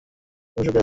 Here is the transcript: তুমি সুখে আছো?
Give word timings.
তুমি 0.57 0.63
সুখে 0.67 0.69
আছো? 0.69 0.79